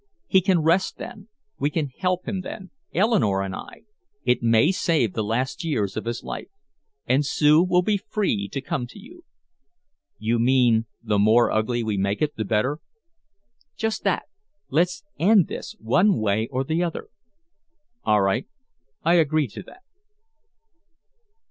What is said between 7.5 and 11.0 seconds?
will be free to come to you." "You mean